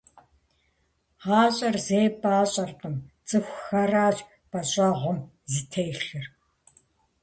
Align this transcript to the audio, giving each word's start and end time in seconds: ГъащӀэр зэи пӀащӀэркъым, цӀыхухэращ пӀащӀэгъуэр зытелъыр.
ГъащӀэр 1.23 1.75
зэи 1.85 2.07
пӀащӀэркъым, 2.19 2.95
цӀыхухэращ 3.27 4.17
пӀащӀэгъуэр 4.51 5.17
зытелъыр. 5.53 6.25